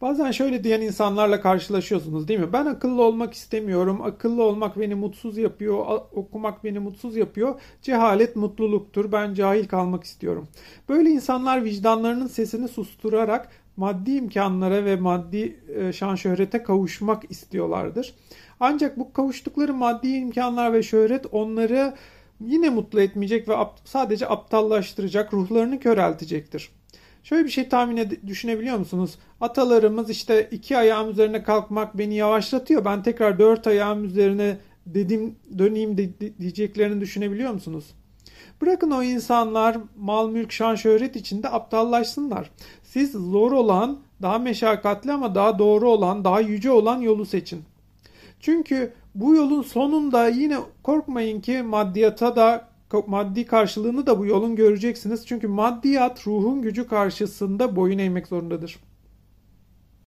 [0.00, 2.52] Bazen şöyle diyen insanlarla karşılaşıyorsunuz değil mi?
[2.52, 4.02] Ben akıllı olmak istemiyorum.
[4.02, 6.00] Akıllı olmak beni mutsuz yapıyor.
[6.12, 7.60] Okumak beni mutsuz yapıyor.
[7.82, 9.12] Cehalet mutluluktur.
[9.12, 10.48] Ben cahil kalmak istiyorum.
[10.88, 18.14] Böyle insanlar vicdanlarının sesini susturarak maddi imkanlara ve maddi e, şan şöhrete kavuşmak istiyorlardır.
[18.60, 21.94] Ancak bu kavuştukları maddi imkanlar ve şöhret onları
[22.40, 23.54] yine mutlu etmeyecek ve
[23.84, 26.75] sadece aptallaştıracak, ruhlarını köreltecektir.
[27.28, 29.18] Şöyle bir şey tahmin ed- düşünebiliyor musunuz?
[29.40, 32.84] Atalarımız işte iki ayağım üzerine kalkmak beni yavaşlatıyor.
[32.84, 37.84] Ben tekrar dört ayağım üzerine dedim döneyim de, diyeceklerini düşünebiliyor musunuz?
[38.62, 42.50] Bırakın o insanlar mal mülk şan şöhret içinde aptallaşsınlar.
[42.82, 47.64] Siz zor olan, daha meşakkatli ama daha doğru olan, daha yüce olan yolu seçin.
[48.40, 52.68] Çünkü bu yolun sonunda yine korkmayın ki maddiyata da
[53.08, 55.26] maddi karşılığını da bu yolun göreceksiniz.
[55.26, 58.76] Çünkü maddiyat ruhun gücü karşısında boyun eğmek zorundadır.